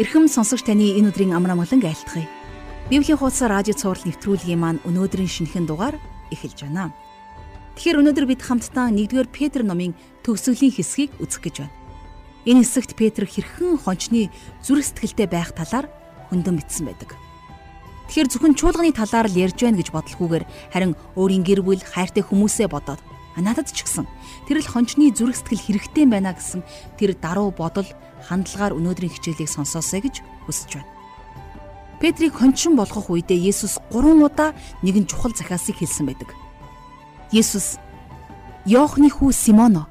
[0.00, 2.24] Ирхэм сонсогч таны энэ өдрийн амар амгалан айлтгая.
[2.88, 6.00] Библийн хуудас радио цаураар нэвтрүүлгийн маань өнөөдрийн шинэхэн дугаар
[6.32, 6.88] эхэлж байна.
[7.76, 9.92] Тэгэхээр өнөөдөр бид хамтдаа 1-р Петр номын
[10.24, 11.76] төгсгөлийн хэсгийг үзэх гэж байна.
[12.48, 14.32] Энэ хэсэгт Петр хэрхэн хончны
[14.64, 15.92] зүрх сэтгэлтэй байх талаар
[16.32, 17.12] хөндөм бичсэн байдаг.
[18.08, 22.72] Тэгэхээр зөвхөн чуулганы талаар л ярьж байна гэж бодлохгүйгээр харин өөрийн гэр бүл хайртай хүмүүсээ
[22.72, 23.04] бодоод
[23.36, 24.08] надад ч гэсэн
[24.50, 26.66] тэр л хончны зүрх сэтгэл хэрэгтэй байна гэсэн
[26.98, 27.86] тэр даруй бодол
[28.26, 30.90] хандлагаар өнөөдрийн хичээлийг сонсоосэй гэж хүсэж байна.
[32.02, 34.50] Петрийг хончин болгох үедээ Есүс 3 удаа
[34.82, 36.34] нэгэн чухал захиасыг хэлсэн байдаг.
[37.30, 37.78] Есүс
[38.66, 39.86] Йоохны хүү Симоно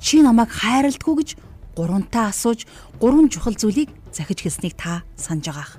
[0.00, 1.28] чи намайг хайрладгүй гэж
[1.76, 2.64] гурантаа асууж
[2.96, 5.76] гурван чухал зүйлийг захиж хэлснийг та санаж байгаах.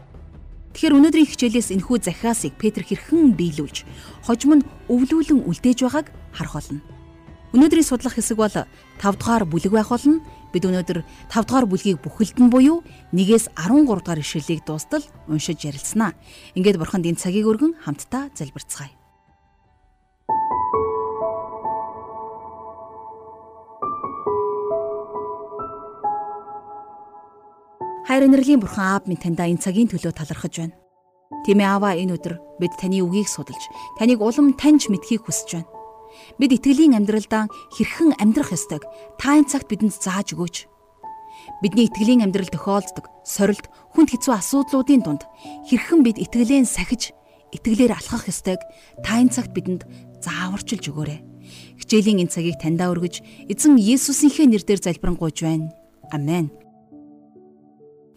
[0.77, 3.89] Тэгэхээр өнөөдрийн хичээлээс энэхүү захиасыг Петр хэрхэн биелүүлж,
[4.21, 6.98] хожим нь өвлүүлэн үлдээж байгааг харах болно.
[7.49, 10.21] Өнөөдрийн судлах хэсэг бол 5 дугаар бүлэг байх болно.
[10.53, 11.01] Бид өнөөдөр
[11.33, 16.13] 5 дугаар бүлгийг бүхэлд нь буюу 1-ээс 13 дугаар ишлэлийг дуустал уншиж ярилцсанаа.
[16.53, 18.93] Ингээд бурханд энэ цагийг өргөн хамтдаа залбирцгаая.
[28.05, 30.77] Хайр инэрлийн бурхан аав минь таньда энэ цагийн төлөө талархаж байна.
[31.49, 35.78] Тэмээ аваа энэ өдөр бид таны үгийг судалж, таныг улам таньж мэдхийг хүсэж байна.
[36.37, 38.83] Бид итгэлийн амьдралдаа хэрхэн амьдрах ёстойг
[39.19, 40.67] та энэ цагт бидэнд зааж өгөөч.
[41.61, 45.23] Бидний итгэлийн амьдрал тохиолддог сорилт, хүнд хэцүү асуудлуудын дунд
[45.67, 47.11] хэрхэн бид итгэлээ сахиж,
[47.55, 48.61] итгэлээр алхах ёстойг
[49.01, 49.83] та энэ цагт бидэнд
[50.21, 51.19] зааварчилж өгөөрэй.
[51.81, 55.73] Хичээлийн энэ цагийг таньдаа өргөж, эзэн Есүсийнхээ нэрээр залбирanгуйж байна.
[56.13, 56.53] Амен.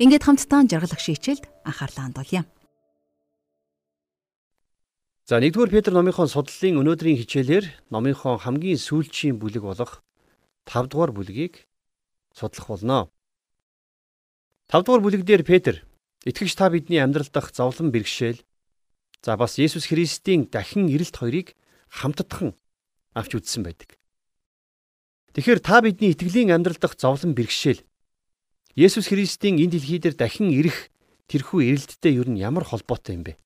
[0.03, 2.43] Ингээд хамтдаа жаргал ах шийчэлд анхаарлаа хандуулъя.
[5.25, 10.03] За 1-р Петр номынхон судлалын өнөөдрийн хичээлээр номынхон хамгийн сүүлчийн бүлэг болох
[10.67, 11.71] 5-р бүлгийг
[12.35, 13.07] судлах болно.
[14.67, 15.87] 5-р бүлэг дээр Петр
[16.27, 18.43] итгэгч та бидний амьдрал дах зовлон бэрхшээл
[19.23, 21.55] за бас Есүс Христийн дахин ирэлт хоёрыг
[21.87, 22.59] хамтдхан
[23.15, 23.95] авч үзсэн байдаг.
[25.39, 27.79] Тэгэхээр та бидний итгэлийн амьдрал дах зовлон бэрхшээл
[28.75, 30.91] Есүс Христийн энэ дэлхий дээр дахин ирэх
[31.31, 33.39] тэрхүү ирэлттэй юу нь ямар холбоотой юм бэ?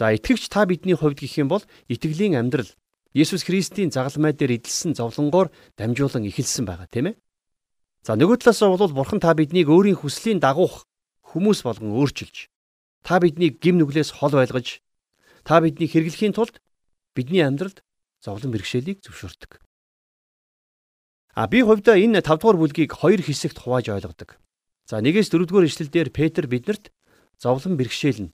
[0.00, 1.60] За итгэгч та бидний хувьд гэх юм бол
[1.92, 2.72] итгэлийн амьдрал
[3.12, 7.20] Есүс Христийн загалмай дээр эдэлсэн зовлонгоор дамжуулан эхэлсэн байгаа тийм ээ.
[8.00, 10.88] За нөгөө талаасаа бол Бурхан та биднийг өөрийн хүслийн дагуух
[11.20, 12.48] хүмүүс болгон өөрчилж
[13.04, 14.80] та биднийг гим нүглээс хол байлгаж
[15.44, 16.64] та биднийг хэрэглэхийн тулд
[17.12, 17.84] бидний амьдралд
[18.24, 19.60] зовлон бэрхшээлийг зөвшөөрдөг.
[21.36, 24.40] А би хувьдаа энэ 5 дугаар бүлгийг хоёр хэсэгт хувааж ойлгодог.
[24.88, 26.88] За 1-ээс 4 дугаар ишлэлдэр Петр биднэрт
[27.36, 28.32] зовлон бэрхшээл нь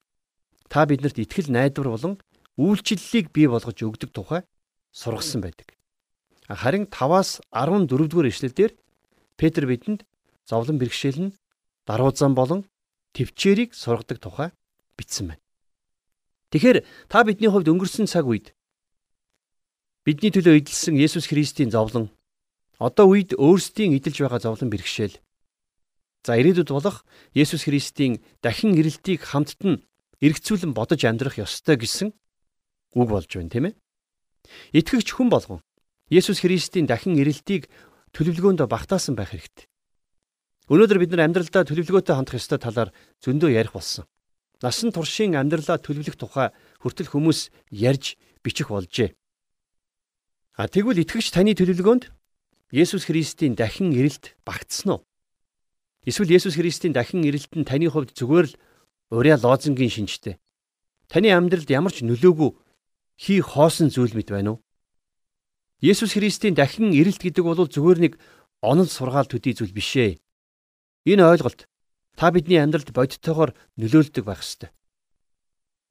[0.69, 2.15] та биднэрт итгэл найдвар болон
[2.57, 4.43] үйлчлэлийг бий болгож өгдөг тухай
[4.93, 5.75] сургасан байдаг.
[6.49, 8.73] Харин 5-аас 14 дугаар ишлэлдэр
[9.37, 10.07] Петр бидэнд
[10.47, 11.37] зовлон бэрхшээл нь
[11.87, 12.65] даруй зам болон
[13.13, 14.51] төвчээрийг сургадаг тухай
[14.97, 15.43] бичсэн байна.
[16.51, 18.55] Тэгэхээр та бидний хувьд өнгөрсөн цаг үед
[20.07, 22.15] бидний төлөө эдэлсэн Есүс Христийн зовлон
[22.77, 25.17] Одоо үед өөрсдийн эдэлж байгаа зовлон бэрхшээл.
[26.29, 29.81] За ирээдүйд болох Есүс Христийн дахин ирэлтийг хамтд нь
[30.21, 32.13] эргцүүлэн бодож амьдрах ёстой гэсэн
[32.97, 33.75] үг болж байна тийм ээ.
[34.73, 35.61] Итгэгч хүн болгон
[36.09, 37.67] Есүс Христийн дахин ирэлтийг
[38.15, 39.67] төлөвлөгөөнд багтаасан байх хэрэгтэй.
[40.71, 42.91] Өнөөдөр бид нар амьдралдаа төлөвлөгөөтэй хандах ёстой талаар
[43.23, 44.07] зөндөө ярих болсон.
[44.63, 49.13] Насан туршийн амьдралаа төлөвлөх тухай хүртэл хүмүүс ярьж бичих болжээ.
[50.57, 52.09] А тэгвэл итгэгч таны төлөвлөгөөнд
[52.73, 55.01] Есүс Христийн дахин ирэлт багтсан уу?
[56.09, 58.55] Эсвэл Есүс Христийн дахин ирэлт нь таны хувьд зүгээр л
[59.11, 60.39] урья лозунгийн шинжтэй.
[61.09, 62.51] Таны амьдралд ямар ч нөлөөгүй
[63.17, 64.63] хий хоосон зүйл мэт байна уу?
[65.81, 68.13] Есүс Христийн дахин ирэлт гэдэг бол зүгээр нэг
[68.65, 70.19] онол сургаал төдий зүйл биш ээ.
[71.07, 71.69] Энэ ойлголт
[72.19, 74.71] та бидний амьдралд бодиттойгоор нөлөөлдөг байх ёстой.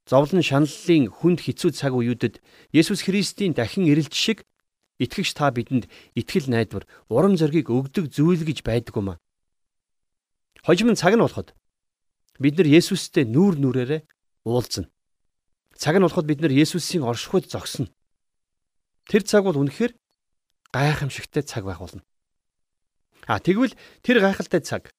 [0.09, 2.43] Зовлон шаналлын хүнд хэцүү цаг үеүүдэд
[2.75, 4.43] Есүс Христийн дахин ирэлт шиг
[4.95, 9.19] Итгэгч та бидэнд итгэл найдвар, урам зориг өгдөг зүйл гэж байдаг юм аа.
[10.63, 11.51] Хожим цаг нь болоход
[12.39, 14.01] бид нар Есүстэй нүүр нүрээрээ
[14.45, 14.89] уулзна.
[15.75, 17.87] Цаг нь болоход бид нар Есүсийн оршихуйд зогсно.
[19.07, 19.95] Тэр цаг бол үнэхээр
[20.71, 22.03] гайхамшигтай цаг байх болно.
[23.27, 23.73] А тэгвэл
[24.03, 24.91] тэр гайхалтай цаг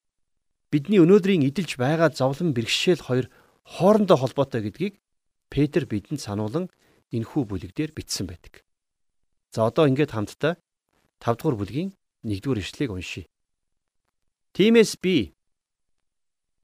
[0.72, 3.26] бидний өнөөдрийн эдэлж байгаа зовлон бэрхшээл хоёр
[3.62, 4.94] хоорондоо холбоотой гэдгийг
[5.52, 6.66] Петр бидэнд сануулan
[7.14, 8.66] энэхүү бүлэг дээр бичсэн байдаг.
[9.54, 10.58] За одоо ингээд хамтдаа
[11.22, 11.94] 5 дугаар бүлгийн
[12.26, 13.30] 1 дугаар ишлэгийг уншийе.
[14.58, 15.35] Тимээс би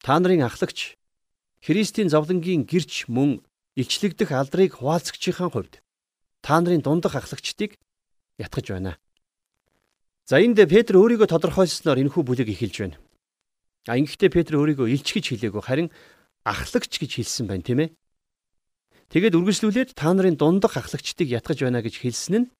[0.02, 0.98] та нарын ахлагч
[1.62, 3.46] Христийн зовлонгийн гэрч мөн
[3.78, 5.78] илчлэгдэх алдрыг хуваалцагчийн хувьд
[6.42, 7.78] та нарын дундах ахлагчдыг
[8.36, 8.98] ятгах байна.
[10.26, 12.98] За энд Петр өөрийгөө тодорхойлсноор энэхүү бүлэг эхэлж байна.
[13.86, 15.88] А ингэхдээ Петр өөрийгөө илч гэж хэлээгүй харин
[16.42, 17.90] ахлагч гэж хэлсэн байна тийм ээ.
[19.14, 22.50] Тэгээд үргэлжлүүлээд та нарын дундах ахлагчдыг ятгах байна гэж хэлсэн нь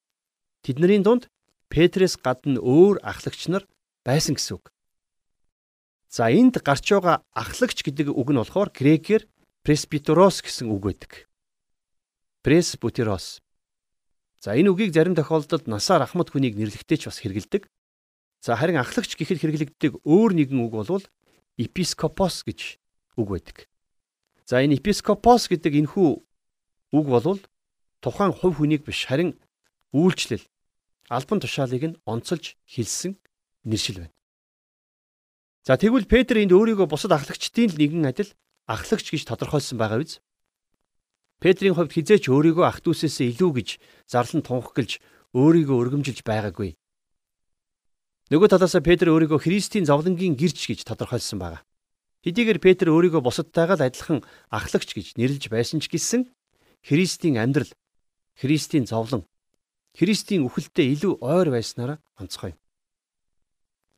[0.62, 1.26] тэдний дунд
[1.72, 3.66] Петрээс гадна өөр ахлагч нар
[4.06, 4.70] байсан гэсэн үг.
[6.12, 9.24] За энд гарч байгаа ахлагч гэдэг үг нь болохоор грекээр
[9.64, 11.12] пресбитерос гэсэн үг байдаг.
[12.44, 13.40] Пресбутерос.
[14.36, 17.64] За энэ үгийг зарим тохиолдолд насаар ахмад хүнийг нэрлэхдээ ч бас хэрэгэлдэг.
[18.44, 21.04] За харин ахлагч гэхэд хэрэглэгддэг өөр нэгэн үг бол
[21.56, 22.76] епископос гэж
[23.16, 23.56] үг байдаг.
[24.44, 26.08] За энэ епископос гэдэг энэхүү
[26.92, 27.40] үг бол
[28.04, 29.40] тухайн хувь хүнийг биш харин
[29.96, 30.44] үйлчлэл
[31.08, 33.16] албан тушаалыг нь онцолж хэлсэн
[33.64, 34.12] нэршил байна.
[35.62, 38.34] За тэгвэл Петр энд өөрийгөө бусад ахлагчдын л нэгэн адил
[38.66, 40.18] ахлагч гэж тодорхойлсон байгаа биз?
[41.38, 43.68] Петрийн хувьд хизээч өөрийгөө ах дүүсээс илүү гэж
[44.10, 44.98] зарлан тунхаглаж
[45.30, 46.74] өөрийгөө өргөмжилж байгаагүй.
[48.34, 51.62] Нөгөө талаасаа Петр өөрийгөө Христийн зовлонгийн гэрч гэж тодорхойлсон байна.
[52.26, 56.26] Хэдийгээр Петр өөрийгөө бусадтайгаа л адилхан ахлагч гэж нэрлэж байсан ч гэсэн
[56.82, 57.70] Христийн амьдрал,
[58.34, 59.26] Христийн зовлон,
[59.94, 62.58] Христийн үхэлтэд илүү ойр байснараа онцгой.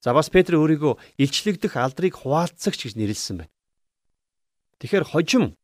[0.05, 3.53] За бас Петр өөрийгөө илчлэгдэх алдрыг хуваалцагч гэж нэрлсэн байна.
[4.85, 5.56] Тэгэхээр хожим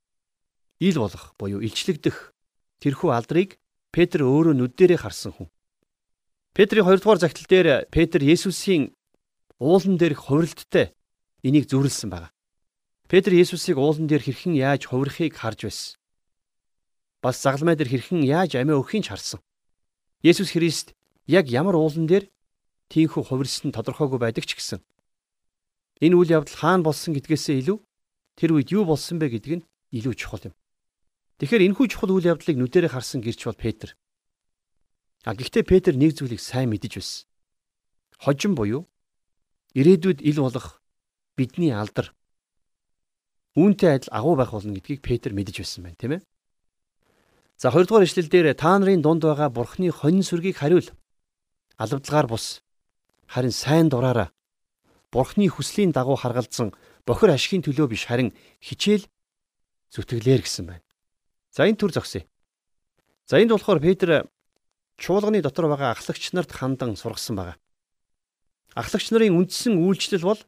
[0.81, 2.33] ил болох буюу илчлэгдэх
[2.81, 3.61] тэрхүү алдрыг
[3.93, 5.53] Петр өөрөө нүддэрээ харсан хүн.
[6.57, 8.97] Петрийн 2 дугаар загтал дээр Петр Есүсийн
[9.61, 10.97] уулан дээрх хувиралттай
[11.45, 12.33] энийг зүрлсэн байна.
[13.13, 16.01] Петр Есүсийг уулан дээр хэрхэн яаж хувирахыг харж байсан.
[17.21, 19.45] Бас загалмай дээр хэрхэн яаж амиа өгөхийг харсан.
[20.25, 20.97] Есүс Христ
[21.29, 22.33] яг ямар уулан дээр
[22.91, 24.83] тийхүү хувирсан тодорхойгүй байдаг ч гэсэн
[26.03, 27.79] энэ үйл явдал хаана болсон гэдгээсээ илүү
[28.35, 30.55] тэр үед юу болсон бэ гэдг нь илүү чухал юм.
[31.39, 33.95] Тэгэхээр энэхүү чухал үйл явдлыг нүдэрээ харсан гэрч бол Петр.
[35.29, 37.29] А гэхдээ Петр нэг зүйлийг сайн мэдэж байсан.
[38.17, 38.89] Хожим буюу
[39.77, 40.81] ирээдүйд ил болох
[41.37, 42.17] бидний алдар
[43.57, 46.23] үүнтэй адил агуу байх болно гэдгийг Петр мэдэж байсан байна, тийм ээ.
[47.61, 50.89] За хоёрдугаар ишлэл дээр та нарын дунд байгаа бурхны хонин сүргийг хариул.
[51.77, 52.65] Алавдлагаар бус
[53.31, 54.35] харин сайн дураараа
[55.15, 56.75] Бурхны хүслийн дагуу харгалзан
[57.07, 59.07] бохир ашигын төлөө биш харин хичээл
[59.95, 60.87] зүтгэлээр гэсэн байна.
[61.51, 62.23] За энэ төр зогсъё.
[63.27, 64.31] За энд болохоор Петр
[64.99, 67.57] чуулганы дотор байгаа ахлагч нарт хандан сургасан байгаа.
[68.79, 70.41] Ахлагч нарын үндсэн үйлчлэл бол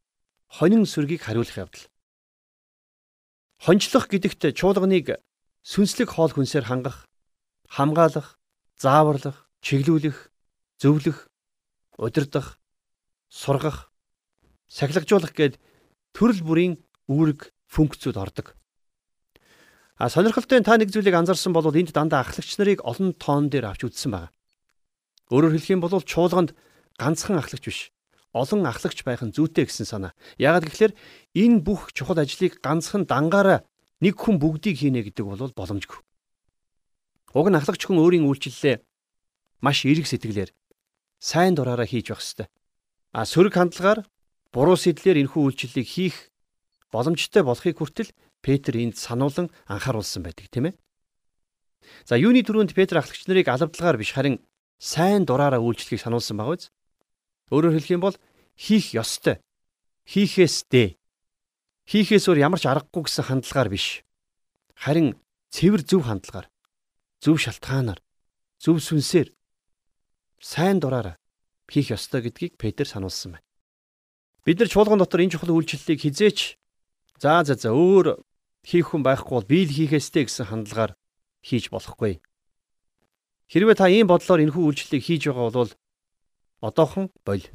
[0.46, 1.86] хонин сүргийг хариулах явдал.
[3.58, 5.18] Хончлох гэдэгт чуулганыг
[5.62, 7.06] сүнслэг хоол хүнсээр хангах,
[7.66, 8.38] хамгаалах,
[8.78, 10.30] зааварлах, чиглүүлэх,
[10.78, 11.26] зөвлөх,
[11.98, 12.61] удирдах,
[13.32, 13.88] сургах,
[14.68, 15.56] сахилгажуулах гээд
[16.12, 16.74] төрөл бүрийн
[17.08, 18.52] үүрэг функцүүд ордог.
[19.96, 23.88] А сонирхолтой та нэг зүйлийг анзаарсан бол энд дандаа ахлагч нарыг олон тоон дээр авч
[23.88, 24.32] үзсэн байна.
[25.32, 26.52] Өөрөөр хэлэх юм бол чуулганд
[27.00, 27.80] ганцхан ахлагч биш,
[28.36, 30.12] олон ахлагч байх нь зүйтэй гэсэн санаа.
[30.36, 30.98] Яагаад гэвэл
[31.32, 33.64] энэ бүх чухал ажлыг ганцхан дангаараа
[34.04, 36.00] нэг хүн бүгдийг хийнэ гэдэг бол боломжгүй.
[37.32, 38.76] Уг нь ахлагч хүн өөрийн үйлчлэлээ
[39.64, 40.50] маш эерэг сэтгэлээр
[41.22, 42.48] сайн дураараа хийж явах ёстой.
[43.12, 44.08] А сөрөг хандлагаар
[44.56, 46.16] буруу сэтлэр энэхүү үйлчлэлийг хийх
[46.88, 48.08] боломжтой болохыг хүртэл
[48.40, 50.74] Петр энд сануулan анхааруулсан байдаг тийм ээ.
[52.08, 54.40] За юуны түрүүнд Петр ахлагч нарыг алавдлагаар биш харин
[54.80, 56.72] сайн дураараа үйлчлэхийг сануулсан баг биз?
[57.52, 58.16] Өөрөөр хэлэх юм бол
[58.56, 59.44] хийх ёстой.
[60.08, 60.96] Хийхээс дэ.
[61.84, 64.00] Хийхээс өөр ямар ч аргагүй гэсэн хандлагаар биш.
[64.72, 65.20] Харин
[65.52, 66.48] цэвэр зөв хандлагаар,
[67.20, 68.00] зөв шалтгаанаар,
[68.56, 69.36] зөв сүнсээр
[70.40, 71.21] сайн дураараа
[71.68, 73.46] хийх ёстой гэдгийг Петр сануулсан байна.
[74.44, 76.38] Бид нар чуулган дотор энэ чухал үйлчлэлийг хизээч
[77.22, 78.18] за за за өөр
[78.66, 80.98] хийх хүн байхгүй бол би л хийхээстэй гэсэн хандлагаар
[81.46, 82.18] хийж болохгүй.
[83.50, 85.72] Хэрвээ та ийм бодлоор энэхүү үйлчлэлийг хийж байгаа бол
[86.62, 87.46] одоохон боль.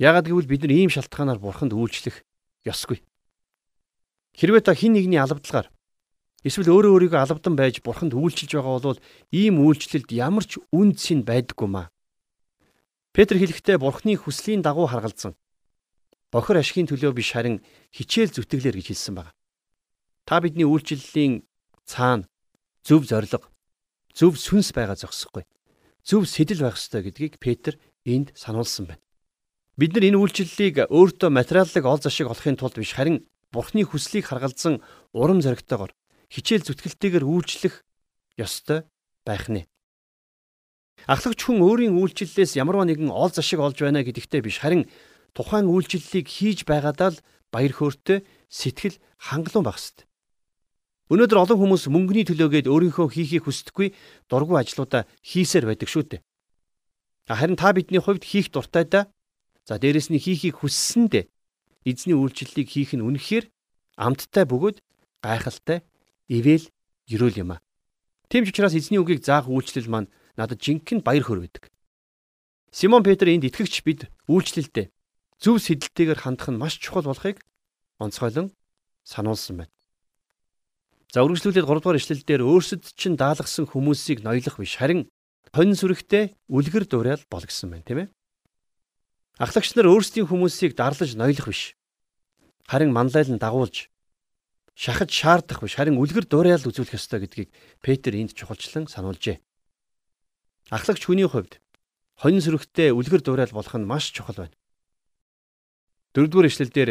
[0.00, 2.24] Яагад гэвэл бид нар ийм шалтгаанаар бурханд үйлчлэх
[2.64, 3.04] ёсгүй.
[4.36, 5.68] Хэрвээ та хин нэгний алавдлагаар
[6.44, 11.24] эсвэл өөрөө өөрийгөө алавдан байж бурханд үйлчилж байгаа бол ийм үйлчлэлд ямар ч үн цэн
[11.28, 11.92] байдаггүй маа.
[13.10, 15.34] Петр хэлэхдээ Бурхны хүслийн дагуу харгалзан
[16.30, 17.58] бохир ашигын төлөө биш харин
[17.90, 19.34] хичээл зүтгэлээр гэж хэлсэн байна.
[20.22, 21.42] Та бидний үйлчлэлийн
[21.82, 22.30] цаана
[22.86, 23.50] зөв зориг,
[24.14, 25.42] зөв сүнс байгаа зогсохгүй.
[26.06, 29.02] Зөв сэтэл байх ёстой гэдгийг Петр энд сануулсан байна.
[29.74, 34.78] Бид нар энэ үйлчлэлийг өөртөө материаллык ол зашиг олохын тулд биш харин Бурхны хүслийг харгалзан
[35.10, 35.90] урам зоригтойгоор
[36.30, 37.82] хичээл зүтгэлтэйгээр үйлчлэх
[38.38, 38.86] ёстой
[39.26, 39.69] байх нэ.
[41.08, 44.84] Ахлагч хүн өөрийн үйлчлэлээс ямарваа нэгэн ол зашиг олж байна гэдэгтээ биш харин
[45.32, 50.04] тухайн үйлчлэлийг хийж байгаадаа л баяр хөөртэй сэтгэл хангалуун байх ёстой.
[51.10, 53.88] Өнөөдөр олон хүмүүс мөнгөний төлөөгээд өөрийнхөө хийхийг хүсдэггүй
[54.30, 56.20] дургүй ажлуудаа хийсээр байдаг шүү дээ.
[57.26, 59.10] Харин та бидний хувьд хийх дуртай да.
[59.66, 61.26] За дээрэс нь хийхийг хүссэндээ
[61.86, 63.50] эзний үйлчлэлийг хийх нь үнэхээр
[63.98, 64.78] амттай бөгөөд
[65.22, 65.82] гайхалтай
[66.30, 66.70] ивэл
[67.10, 67.62] ерөөл юм а.
[68.30, 71.68] Тийм ч учраас эзний үгийг заах үйлчлэл маань надад жинхэнэ баяр хөөр байдаг.
[72.72, 74.88] Симон Петр энд итгэгч бид үйлчлэлдээ
[75.36, 77.44] зөв сэдэлтэйгээр хандах нь маш чухал болохыг
[78.00, 78.48] онцгойлон
[79.04, 79.72] сануулсан байна.
[81.12, 85.10] За үргэлжлүүлээд 3 дугаар ишлэл дээр өөрсөд чинь даалгасан хүмүүсийг ноёлох биш харин
[85.50, 88.08] хонь сүрэгтэй үлгэр дуурайл болгосон байна тийм ээ.
[89.42, 91.74] Ахлагч нар өөрсдийн хүмүүсийг дарлаж ноёлох биш.
[92.70, 93.90] Харин манлайлан дагуулж
[94.78, 97.50] шахаж шаардах биш харин үлгэр дуурайл үзүүлэх ёстой гэдгийг
[97.82, 99.42] Петр энд чухалчлан сануулжээ.
[100.70, 101.58] Ахлагч хүний хувьд
[102.14, 104.56] хонь сүрэгтэй үлгэр дуурайл болох нь маш чухал байна.
[106.14, 106.90] Дөрөвдүгээр ишлэлдэр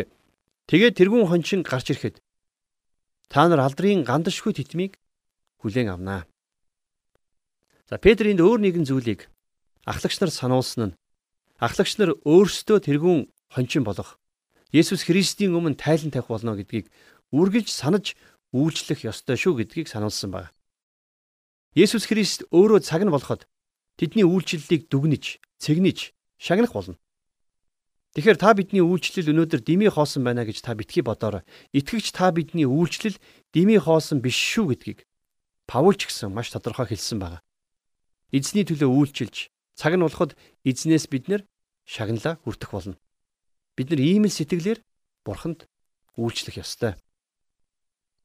[0.67, 2.19] тэгээд тэрүүн хончин гарч ирэхэд
[3.29, 4.97] Та нар алдрын гандашгүй титмийг
[5.61, 6.25] хүлээн авнаа.
[7.85, 9.29] За Петр энд өөр нэгэн зүйлийг
[9.85, 10.97] ахлагч нар сануулсан нь
[11.61, 14.17] ахлагч нар өөрсдөө тэрүүн хончин болох
[14.73, 16.89] Есүс Христийн өмнө тайлан тавих болно гэдгийг
[17.33, 18.17] үргэлж санаж
[18.53, 20.53] үйлчлэх ёстой шүү гэдгийг сануулсан байна.
[21.77, 23.45] Есүс Христ өөрөө цаг нь болоход
[23.99, 26.95] тэдний үйлчлэлийг дүгнэж, цэгнэж, шагнах болно.
[28.15, 31.43] Тэгэхээр та бидний үйлчлэл өнөөдөр дими хоосон байна гэж та битгий бодоорой.
[31.75, 33.19] Итгэгч та бидний үйлчлэл
[33.53, 35.05] дими хоосон биш шүү гэдгийг
[35.69, 37.45] Паул ч гэсэн маш тодорхой хэлсэн байна.
[38.33, 40.33] Эзний төлөө үйлчилж цаг нь болоход
[40.65, 41.45] эзнээс бид нэр
[41.85, 42.97] шагналаа хүртэх болно.
[43.77, 44.81] Бид нар ийм л сэтгэлээр
[45.21, 45.69] бурханд
[46.17, 46.97] үйлчлэх ёстой.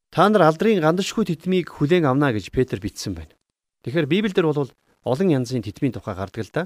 [0.09, 3.37] Та нар алдрын гандашгүй титмийг хүлээн авна гэж Петр бичсэн байна.
[3.85, 4.73] Тэгэхээр Библиэлд бол
[5.05, 6.63] олон янзын титмийн тухай гардаг л да.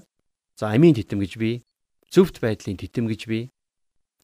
[0.55, 1.63] За амийн титэм гэж бий,
[2.09, 3.51] зөвхт байдлын титэм гэж бий.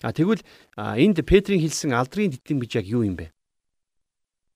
[0.01, 0.43] А тэгвэл
[0.75, 3.31] энд Петрийн хэлсэн алдрын титэм гэж яг юу юм бэ?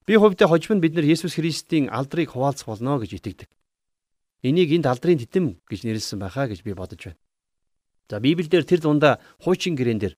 [0.07, 3.49] Би хувьдаа хожим нь бид нар Есүс Христийн алдрыг хуваалцах болно гэж итгэдэг.
[4.41, 7.19] Энийг энд алдрын титэм гэж нэрлсэн байхаа гэж би бодож байна.
[8.09, 10.15] За Библиэлд тэр дундаа хуучин гэрэн дээр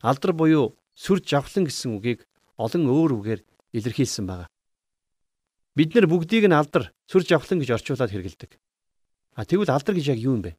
[0.00, 3.40] алдар буюу сүр жавхлан гэсэн үгийг олон өөр үгээр
[3.72, 4.46] илэрхийлсэн байна.
[5.74, 8.60] Бид нар бүгдийг нь алдар, сүр жавхлан гэж орчуулад хэрэгэлдэг.
[9.34, 10.56] А тэгвэл алдар гэж яг юу юм бэ?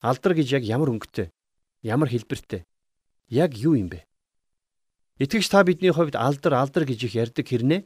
[0.00, 1.30] Алдар гэж яг ямар өнгөтэй?
[1.82, 2.62] Ямар хэлбэртэй?
[3.28, 4.06] Яг юу юм бэ?
[5.18, 7.84] Итгэж та бидний хувьд алдар алдар гэж их ярьдаг хэрнээ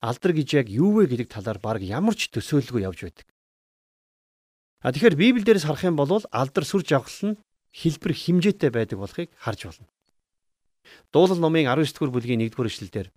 [0.00, 3.26] алдар гэж яг юу вэ гэдэг талаар баг ямар ч төсөөлөлгүй явж байдаг.
[4.82, 7.38] А тэгэхээр Библиэлдээс харах юм бол алдар сүр жавхлал нь
[7.74, 9.86] хэлбэр химжээтэй байдаг болохыг харж болно.
[11.12, 13.08] Дуулал номын 19-р бүлгийн 1-р эшлэлдэр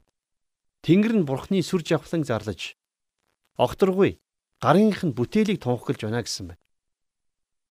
[0.81, 2.73] Тэнгэр нь Бурхны сүр жавхлан зарлаж
[3.57, 4.17] огторгүй
[4.61, 6.61] гарынх нь бүтээлийг тунхаглаж байна гэсэн байна.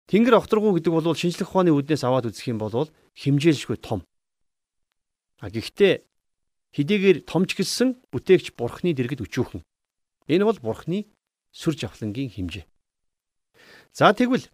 [0.05, 4.05] Тэнгэр огторгуу гэдэг бол шинжлэх ухааны үднээс аваад үзэх юм бол химжээлшгүй том.
[5.41, 6.05] А гэхдээ
[6.77, 9.65] хэдийгээр томч гэлсэн бүтээгч бурхны дэргэд өчүүхэн.
[10.29, 11.09] Энэ бол бурхны
[11.49, 12.69] сүр жавхлангийн хэмжээ.
[13.97, 14.45] За тэгвэл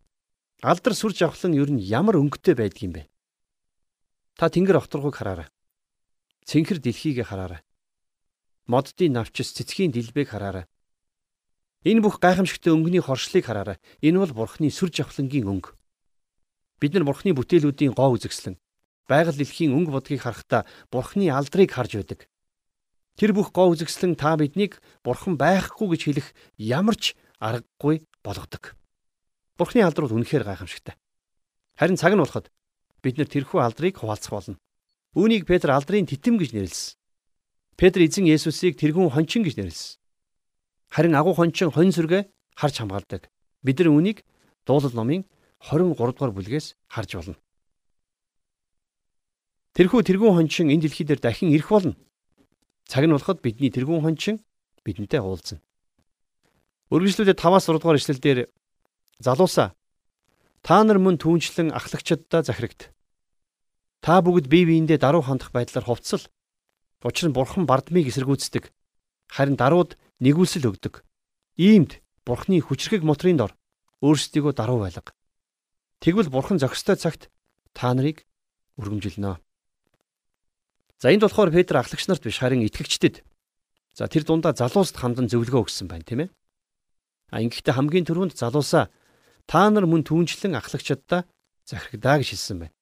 [0.63, 3.03] алдар сүр жавхлан ер нь ямар өнгөтэй байдаг юм бэ?
[4.39, 5.51] Та тэнгэр огторгууг хараарай.
[6.47, 7.59] Цэнхэр дэлхийг хараарай.
[8.71, 10.70] Моддын навчис цэцгийн дэлбэг хараарай.
[11.81, 13.77] Энэ бүх гайхамшигтै өнгөний хоршлыг хараарай.
[14.05, 15.73] Энэ бол Бурхны сүр жавхлангийн өнгө.
[16.77, 18.61] Бид нар Бурхны бүтээлүүдийн гоо үзэгслэн
[19.11, 22.19] байгаль дэлхийн өнгө бодгийг харахтаа Бурхны алдрыг харж байдаг.
[23.19, 28.79] Тэр бүх гоо үзэгслэн та биднийг Бурхан байхгүй гэж хэлэх ямар ч аргагүй болгодог.
[29.59, 30.95] Бурхны алдар бол үнэхээр гайхамшигтай.
[31.75, 32.47] Харин цаг нь болоход
[33.03, 34.57] бид нар тэрхүү алдрыг хуваалцах болно.
[35.13, 36.95] Үүнийг Петр алдрын титэм гэж нэрлэсэн.
[37.75, 40.00] Петр эзэн Есүсийг тэрхүү хончин гэж нэрлэсэн.
[40.91, 42.27] Харин агуу хончин хонь сүргээ
[42.59, 43.31] харж хамгаалдаг.
[43.63, 44.27] Бид нар үүнийг
[44.67, 45.23] дуулал номын
[45.63, 47.37] 23 дугаар бүлгээс харж болно.
[49.71, 51.95] Тэрхүү тэргүүн хончин энэ дэлхий дээр дахин ирэх болно.
[52.91, 54.43] Цаг нь болоход бидний тэргүүн хончин
[54.83, 55.63] бидэнтэй уулзна.
[56.91, 58.39] Үргэлжлүүлээд 5-аас 6 дугаар эшлэлдэр
[59.23, 59.71] залуусаа
[60.59, 62.91] та нар мөн түүнчлэн ахлагчдаа захирагд.
[64.03, 66.27] Та бүгд бие биендээ даруй хандах байдлаар хувцсал.
[66.99, 68.69] Учир нь бурхан бардмыг эсэргүүцдэг.
[69.31, 71.07] Харин дарууд нэгүүлсэл өгдөг.
[71.55, 73.55] Иймд Бурхны хүчрхэг мотрын дор
[74.03, 75.15] өөрсдийгөө даруй байлга.
[76.03, 77.31] Тэгвэл Бурхан зохистой цагт
[77.71, 78.27] та нарыг
[78.75, 79.39] өргөмжилнө.
[80.99, 83.23] За энд болохоор Петр ахлагч нарт биш харин итгэгчдэд.
[83.95, 86.29] За тэр дундаа залууст хамдан зөвлөгөө өгсөн байна тийм ээ.
[87.31, 88.91] А ингэхдээ хамгийн түрүүнд залуусаа
[89.47, 91.23] та нар мөн түүнчлэн ахлагчдаа
[91.63, 92.75] захирагдаа гэж хэлсэн байна.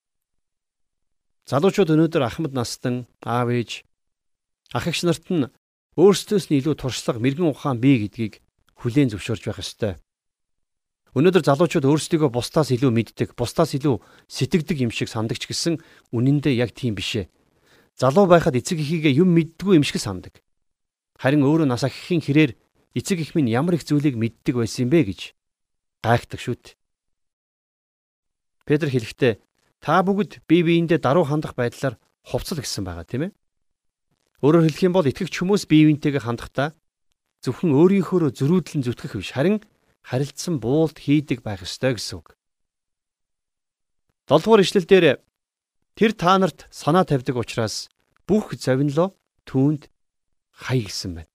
[1.46, 3.86] Залуучууд өнөөдөр ахмад настан аав ээж
[4.74, 5.48] ахагч нарт нь
[5.98, 8.38] өөрсдөөс нь илүү туршлага мэрэгэн ухаан бий гэдгийг
[8.78, 9.94] хүлээн зөвшөөрж байх ёстой.
[11.10, 13.98] Өнөөдөр залуучууд өөрсдийгөө бусдаас илүү мэддэг, бусдаас илүү
[14.30, 15.82] сэтгэдэг юм шиг сандагч гэсэн
[16.14, 17.26] үнэндээ яг тийм бишээ.
[17.98, 20.38] Залуу байхад эцэг эхийгээ юм мэддгүй юм шиг сандаг.
[21.18, 22.54] Харин өөрөө нас ахихын хэрээр
[22.94, 25.34] эцэг эх минь ямар их зүйлийг мэддэг байсан бэ гэж
[26.06, 26.78] гайхдаг шүт.
[28.62, 29.42] Петр хэлэхдээ
[29.82, 33.32] та бүгд бие биендээ даруй хандах байдлаар хувцал гэсэн байгаа тийм ээ.
[34.40, 36.72] Өөрөөр хэлэх юм бол итгэгч хүмүүс бие биентэйгээ хандахдаа
[37.44, 39.60] зөвхөн өөрийнхөө зөрүүдлэн зүтгэх биш харин
[40.00, 42.32] харилцсан буулд хийдэг байх ёстой гэсэн үг.
[44.32, 45.20] 7 дугаар ишлэл дээр
[45.92, 47.92] тэр та нарт санаа тавьдаг учраас
[48.24, 49.12] бүх завинлоо
[49.44, 49.92] түүнд
[50.56, 51.30] хай гэсэн байна.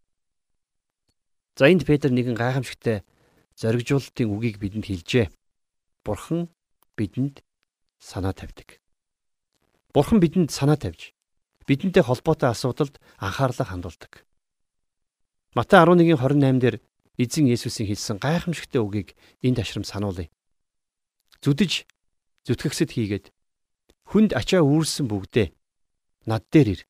[1.57, 3.05] За энд Петр нэгэн гайхамшигтай
[3.53, 5.29] зоригжуулалтын үгийг бидэнд хэлжээ.
[6.01, 6.49] Бурхан
[6.97, 7.45] бидэнд
[8.01, 8.81] санаа тавьдаг.
[9.93, 11.14] Бурхан бидэнд санаа тавьж
[11.67, 14.25] бидэнтэй холбоотой асуудалд анхаарлаа хандуулдаг.
[15.55, 16.75] Матай 11:28 дээр
[17.17, 20.29] эзэн Есүсийн хэлсэн гайхамшигтай үгийг энд ашрам сануулъя.
[21.41, 21.87] Зүдэж
[22.45, 23.25] зүтгэгсэд хийгээд
[24.11, 25.55] хүнд ачаа үүрсэн бүгдээ
[26.29, 26.81] над дээр ир.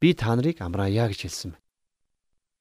[0.00, 1.52] Би та нарыг амраая гэж хэлсэн.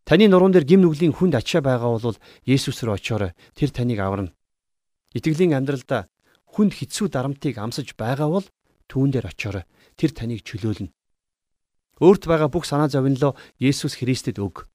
[0.04, 3.32] Таны нуруунд дээр гим нүглийн хүнд ачаа байгаа бол Есүс рүү очиорой.
[3.54, 4.34] Тэр таныг аварна.
[5.14, 6.10] Итгэлийн амьдралдаа
[6.50, 8.48] хүнд хэцүү дарамтыг амсаж байгаа бол
[8.90, 9.64] түүн дээр очиорой.
[9.94, 10.90] Тэр таныг чөлөөлнө.
[12.00, 14.68] Өөрт байгаа бүх санаа зовнилоо Есүс Христэд өг.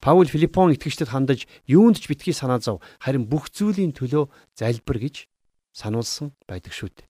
[0.00, 5.26] Паул Филиппон итгэгчдэд хандаж юунд ч битгий санаа зов харин бүх зүйлийн төлөө залбир гэж
[5.74, 7.08] сануулсан байдаг шүү дээ.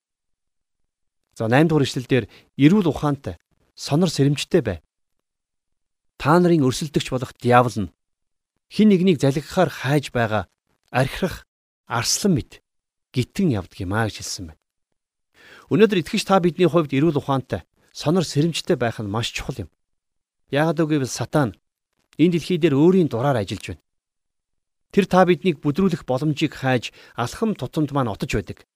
[1.34, 2.24] За 8 дугаар ишлэлдэр
[2.56, 3.36] эрүүл ухаантай,
[3.74, 4.78] сонор сэрэмжтэй бай
[6.16, 7.92] та нарын өрсөлдөгч болох диавол нь
[8.70, 10.46] хин нэгнийг залгихаар хайж байгаа
[10.94, 11.44] архирах
[11.90, 12.62] арслан мэд
[13.12, 14.62] гитэн явдаг юм а гэж хэлсэн байна.
[15.74, 19.70] Өнөөдөр итгэж та бидний хувьд эрүүл ухаантай, сонор сэрэмжтэй байх нь маш чухал юм.
[20.50, 21.54] Яагад үгүй сатан
[22.18, 23.82] энэ дэлхий дээр өөрийн дураар ажиллаж байна.
[24.90, 28.66] Тэр та биднийг бүдрүүлэх боломжийг хайж алхам тутамд маань отож байдаг.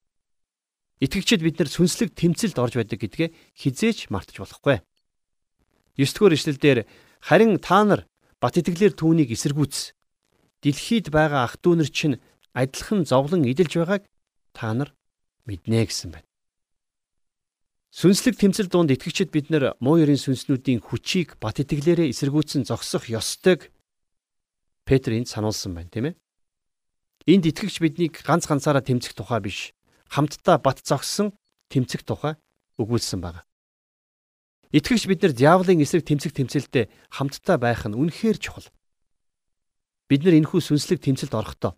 [1.03, 4.83] Итгэгчид бид нар сүнслэг тэмцэлд орж байдаг гэдгээ хизээч мартаж болохгүй.
[5.99, 6.79] 9 дугаар ишлэлдэр
[7.23, 8.07] Харин та нар
[8.39, 9.95] бат итгэлээр түүнийг эсэргүүц.
[10.63, 12.23] Дэлхийд байгаа ах дүүнер чинь
[12.55, 14.03] адилхан зовлон идэлж байгааг
[14.55, 14.95] та нар
[15.47, 16.28] мэднэ гэсэн байна.
[17.89, 23.73] Сүнслэг тэмцэл донд итгэгчид бид нар муу ерийн сүнснүүдийн хүчийг бат итгэлээрээ эсэргүүцэн зогсох ёстойг
[24.85, 26.15] Петр энд сануулсан байна, тийм ээ.
[27.33, 29.73] Энд итгэгч биднийг ганц ганцаараа тэмцэх тухай биш,
[30.13, 31.33] хамтдаа бат зогссон
[31.73, 32.37] тэмцэх тухай
[32.77, 33.45] өгүүлсэн байна.
[34.69, 38.69] Итгэгч бид нар диаволын эсрэг тэмцэх тэмцэлдээ хамтдаа байх нь үнэхээр чухал.
[40.13, 41.73] Бид нар энэхүү сүнслэг тэмцэлд орохдоо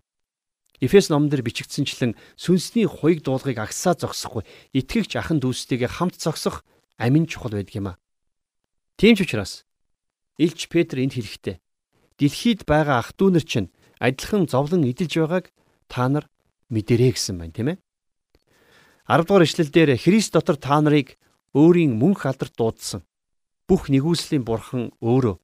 [0.81, 6.65] Эфес номдэр бичигдсэнчлэн сүнсний хуйг дуулгыг агсаа зогсохгүй итгэгч ахан дүүстэйгээ хамт зогсох
[6.97, 8.01] амин чухал байдаг юм а.
[8.97, 9.69] Тийм ч учраас
[10.41, 11.61] Илч Петр энд хэлэхдээ
[12.17, 13.69] дэлхийд байгаа ах дүүнер чинь
[14.01, 15.53] адилхан зовлон идэлж байгааг
[15.93, 16.25] та нар
[16.73, 17.79] мэдэрээ гэсэн байна тийм ээ.
[19.05, 21.21] 10 дугаар ишлэлдэр Христ дотор та нарыг
[21.53, 23.05] өөрийн мөнх алдарт дуудсан.
[23.69, 25.37] Бүх нэгүслийн бурхан өөрөө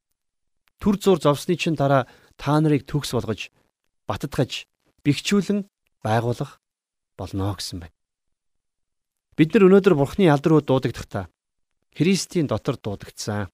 [0.81, 2.09] төр зур зовсны чин дараа
[2.41, 3.53] та нарыг төгс болгож
[4.09, 4.65] баттгаж
[5.07, 5.71] бэхжүүлэн
[6.03, 6.59] байгуулах
[7.15, 7.95] болно гэсэн байна.
[9.39, 11.31] Бид нар өнөөдөр бурхны алдар руу дуудагдахдаа
[11.95, 13.49] Христийн дотор дуудагдсан.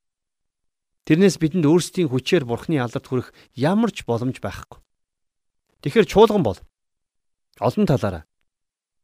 [1.04, 4.80] Тэрнээс бидэнд өөрсдийн хүчээр бурхны алдарт хүрэх ямар ч боломж байхгүй.
[5.82, 6.58] Тэгэхээр чуулган бол
[7.60, 8.24] олон талаараа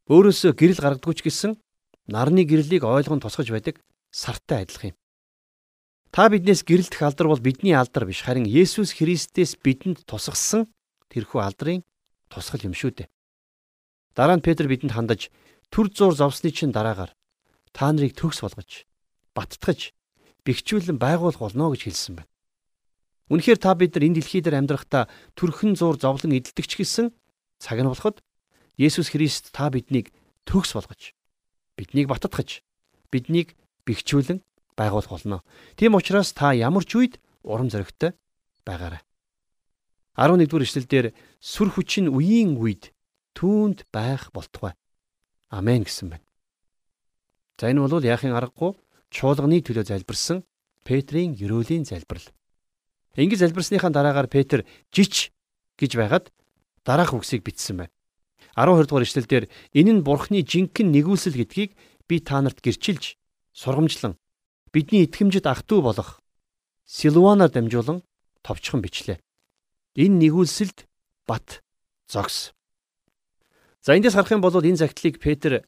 [0.08, 1.52] өөрөөсөө гэрэл гаргадаггүй ч гэсэн
[2.08, 3.82] нарны гэрлийг ойлгон тусгаж байдаг
[4.14, 4.98] сартай адилхан юм.
[6.14, 10.70] Та биднээс гэрэлтэх алдар бол бидний алдар биш харин Есүс Христээс бидэнд тусгасан
[11.12, 11.82] тэрхүү алдрын
[12.28, 13.08] тусгал юм шүү дээ.
[14.14, 15.32] Дараа нь Петр бидэнд хандаж
[15.72, 17.12] төр зур зовсны чин дараагаар
[17.72, 18.84] та нарыг төгс болгож
[19.36, 19.92] баттгаж
[20.44, 22.30] бэхжүүлэн байгуулах болно гэж хэлсэн байна.
[23.28, 27.12] Үнэхээр та бид нар энэ дэлхий дээр амьдрахдаа төрхөн зур зовлон эдэлдэг ч гэсэн
[27.60, 28.24] цаг нь болоход
[28.80, 30.14] Есүс Христ та биднийг
[30.48, 31.12] төгс болгож
[31.76, 32.64] биднийг баттгах,
[33.12, 34.42] биднийг бэхжүүлэн
[34.74, 35.42] байгуулах болно.
[35.76, 38.14] Тийм учраас та ямар ч үед урам зоригтой
[38.64, 39.02] байгаарай.
[40.18, 41.06] 11 дугаар эшлэлдэр
[41.38, 42.90] сүр хүчин үеийн үед
[43.38, 44.74] түүнд байх болтугай.
[45.46, 46.26] Амен гэсэн байна.
[47.54, 48.74] За энэ бол яахын аргагүй
[49.14, 50.42] чуулганы төлөө залбирсан
[50.82, 52.26] Петрийн ерөөлийн залбирал.
[53.14, 55.30] Ингэж залбирсныхаа дараагаар Петр жич
[55.78, 56.34] гэж байгаад
[56.82, 57.94] дараах үгсийг бичсэн байна.
[58.58, 59.44] 12 дугаар ишлэлдэр
[59.78, 61.78] энэ нь бурхны жинхэнэ нэгүүлсэл гэдгийг
[62.10, 63.14] би та нарт гэрчилж
[63.54, 64.18] сургамжлан
[64.74, 66.18] бидний итгэмжид ах トゥ у болох
[66.86, 68.02] Силванаар дамжуулан
[68.42, 69.20] товчхон бичлээ.
[69.94, 70.88] Энэ нэгүүлсэлд
[71.26, 71.62] бат
[72.08, 72.52] зогс.
[73.80, 75.64] За эндээс харах юм бол энэ загтлыг Петр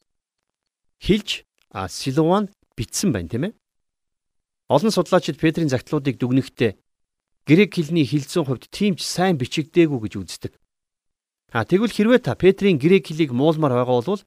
[1.01, 3.53] хилж а Силван бичсэн байна тийм ээ.
[4.69, 6.77] Олон судлаачид Петрийн загтлуудыг дүгнэхдээ
[7.47, 10.53] грек хэлний хилцэн хувьд тийм ч сайн бичигдээгүй гэж үздэг.
[11.51, 14.23] А тэгвэл хэрвээ та Петрийн грек хэлийг муулмаар байгаа бол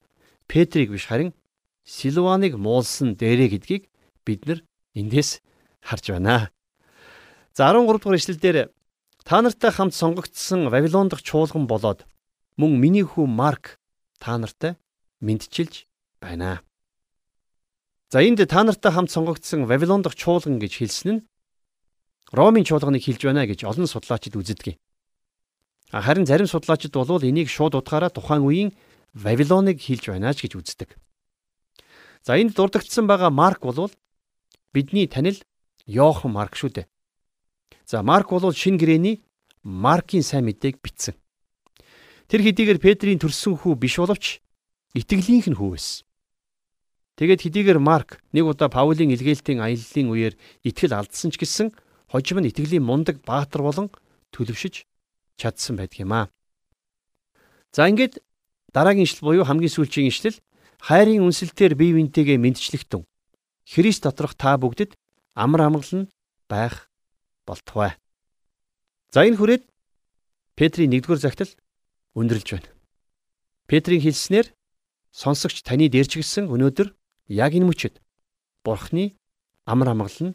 [0.51, 1.33] Петрийг биш харин
[1.85, 3.89] Силваныг муулсан дээрэ гэдгийг
[4.25, 4.61] бид нар
[4.93, 5.41] эндээс
[5.81, 6.51] харж байна.
[7.57, 8.57] За 13 дугаар ишлэлдэр
[9.25, 12.05] та нартай хамт сонгогдсон Вавилон дахь чуулган болоод
[12.61, 13.81] мөн миний хүү Марк
[14.21, 14.77] та нартай
[15.25, 15.89] мэдчилж
[16.21, 16.61] байна.
[18.13, 21.25] За энд та нартай хамт сонгогдсон Вавилон дахь чуулган гэж хэлсэн нь
[22.37, 24.77] Ромын чуулганыг хэлж байна гэж олон судлаачид үздэг.
[25.89, 28.71] Харин зарим судлаачид бол энийг шууд утгаараа тухайн үеийн
[29.17, 31.01] Вавилоныг хэлж байна ч гэж үздэг.
[32.21, 33.89] За энд дурдгдсан байгаа Марк бол
[34.75, 35.41] бидний танил
[35.87, 36.87] Йохан Марк шүү дээ.
[37.87, 39.23] За Марк бол шин гэрэний
[39.63, 41.15] Маркийн сайн мэдээг бичсэн.
[42.29, 44.41] Тэр хэдийгээр Петрийн төрсөн хүү биш боловч
[44.97, 46.05] итгэлийнх нь хүү байсан.
[47.21, 51.77] Тэгээд хэдийгээр Марк нэг удаа Паулийн илгээлтийн аяллалын үеэр итгэл алдсан ч гэсэн
[52.09, 53.93] хожим нь итгэлийн мундаг баатар болон
[54.33, 54.89] төлөвшөж
[55.37, 56.27] чадсан байдаг юм аа.
[57.71, 58.25] За ингээд
[58.73, 60.41] дараагийн ишлэл буюу хамгийн сүүлийн ишлэл
[60.81, 63.05] хайрын үнсэлтээр бие биентэйгээ мэдчлэгтэн
[63.65, 64.97] Христ доторх та бүгдд
[65.35, 66.09] амар амгалан
[66.49, 66.91] байх
[67.47, 67.97] болтугай.
[69.13, 69.65] За энэ хүрээд
[70.59, 71.51] Петрийн 1-р загтал
[72.19, 72.71] өндөрлж байна.
[73.67, 74.53] Петрийн хэлснээр
[75.15, 76.95] сонсогч таны дэрчгсэн өнөөдөр
[77.31, 78.03] яг энэ мөчөд
[78.65, 79.15] Бурхны
[79.65, 80.35] амар амгалан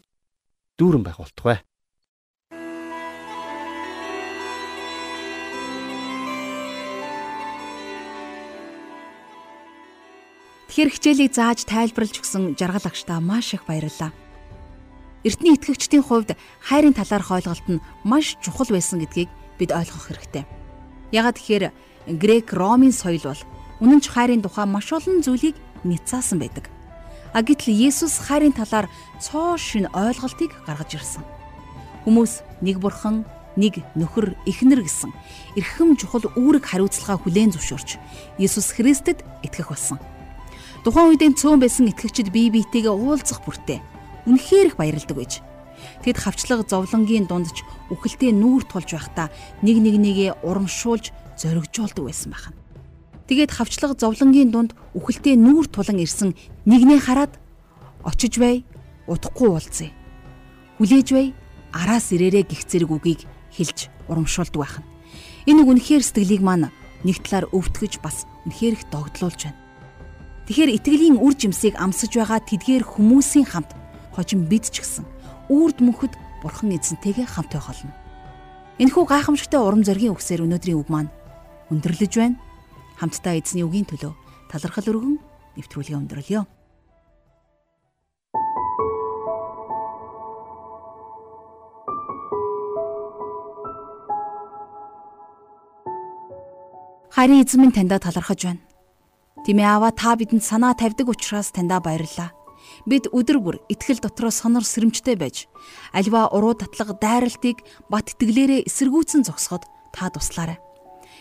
[0.78, 1.60] дүүрэн байх болтугай.
[10.70, 14.14] Тэгэхээр хичээлийг зааж тайлбарлаж өгсөн жаргал агштаа маш их баярлалаа.
[15.22, 16.32] Эртний итгэгчдийн хувьд
[16.64, 19.28] хайрын талаарх ойлголт нь маш чухал байсан гэдгийг
[19.60, 20.48] бид ойлгох хэрэгтэй.
[21.12, 21.64] Ягаад гэхээр
[22.16, 23.42] грек ромын соёл бол
[23.84, 26.72] үнэн ч хайрын тухай маш олон зүйлийг няцаасан байдаг.
[27.36, 28.88] А гэтэл Есүс хайрын талаар
[29.20, 31.24] цоо шин ойлголтыг гаргаж ирсэн.
[32.08, 33.28] Хүмүүс нэг бурхан,
[33.60, 35.12] нэг нөхөр, эхнэр гэсэн
[35.52, 38.00] эрхэм чухал үүрэг хариуцлагаа хүлээн зөвшөөрч
[38.40, 40.00] Есүс Христэд итгэх болсон.
[40.80, 43.99] Тухайн үедээ цөөн байсан итгэгчид бие биетэйгээ уулзах бүртээ
[44.30, 45.42] үнэхээр их баярлдаг байж.
[46.06, 49.28] Тэд хавчлага зовлонгийн дунд ч үхэлтэй нүүр тулж байхдаа
[49.60, 52.56] нэг нэг нэгээ урамшуулж зоригжуулдаг байсан байна.
[53.28, 57.34] Тэгээд хавчлага зовлонгийн дунд үхэлтэй нүүр тулан ирсэн нэгнээ хараад
[58.04, 58.64] очиж бай,
[59.06, 59.92] удахгүй уулзъя.
[60.78, 61.26] Хүлээж бай,
[61.72, 64.86] араас ирээрээ гих зэрэг үгийг хэлж урамшуулдаг байна.
[65.46, 66.72] Энэ үг үнэхээр сэтгэлийг маань
[67.04, 69.58] нэг талаар өвтгөж бас үнэхээр их догдлуулж байна.
[70.50, 73.70] Тэгэхээр итгэлийн үр жимсийг амсаж байгаа тэдгээр хүмүүсийн хамт
[74.14, 75.04] хожим бид ч гэсэн
[75.50, 77.94] үрд мөнхөд бурхан эзэнтэйгээ хамт байх болно.
[78.80, 81.12] Энэхүү гайхамшигтай урам зоригийн үгсээр өнөөдрийн үг маань
[81.68, 82.40] өндөрлөж байна.
[82.96, 84.12] Хамтдаа эзний үгийн төлөө
[84.48, 85.16] талархал өргөн
[85.60, 86.42] нэвтрүүлгээ өндөрлөё.
[97.10, 98.64] Харин эзэн минь таньда талархаж байна.
[99.44, 102.39] Тимээ аваа та бидэнд санаа тавьдаг учраас таньда баярлалаа.
[102.86, 105.46] Бид өдөр бүр итгэл дотроо сонор сэрэмжтэй байж
[105.92, 110.58] альва уруу татлага дайралтыг бат итгэлээрээ эсэргүүцэн зогсоход та туслаарай.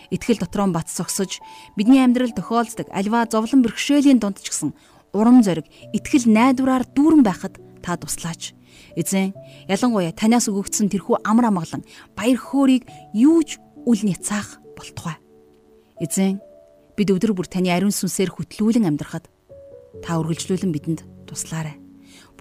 [0.10, 1.40] Итгэл дотроо бат зогсож
[1.76, 4.74] бидний амьдрал тохиолддог альва зовлон бэрхшээлийн дунд ч гэсэн
[5.14, 8.54] урам зориг, итгэл найдвараар дүүрэн байхад та туслаач.
[8.96, 9.34] Эзэн
[9.70, 11.86] ялангуяа танаас өгөгдсөн тэрхүү амар амгалан
[12.18, 15.18] баяр хөөргийг юуж үл няцаах болтугай.
[16.00, 16.40] Эзэн
[16.98, 19.30] бид өдөр бүр таны ариун сүнсээр хөтлүүлэн амьдрахад
[20.04, 21.78] та үргэлжлүүлэн бидэнд туслаарай.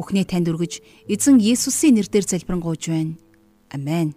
[0.01, 0.81] Бүхнээ танд өргөж
[1.13, 3.21] эзэн Есүсийн нэрээр залбирanгуйж байна.
[3.69, 4.17] Амен.